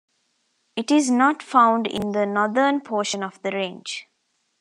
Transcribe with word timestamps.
It 0.75 0.89
is 0.89 1.11
not 1.11 1.43
found 1.43 1.85
in 1.85 2.13
the 2.13 2.25
northern 2.25 2.81
portion 2.81 3.21
of 3.21 3.39
the 3.43 3.51
Range. 3.51 4.07